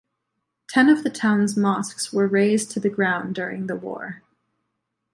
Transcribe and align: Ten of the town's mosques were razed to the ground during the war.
Ten 0.67 0.89
of 0.89 1.03
the 1.03 1.11
town's 1.11 1.55
mosques 1.55 2.11
were 2.11 2.25
razed 2.25 2.71
to 2.71 2.79
the 2.79 2.89
ground 2.89 3.35
during 3.35 3.67
the 3.67 3.75
war. 3.75 4.23